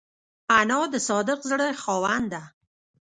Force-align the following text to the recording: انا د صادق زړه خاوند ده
انا 0.59 0.79
د 0.93 0.95
صادق 1.07 1.39
زړه 1.49 1.67
خاوند 1.83 2.25
ده 2.33 2.43